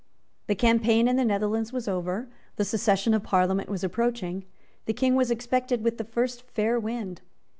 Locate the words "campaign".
0.55-1.07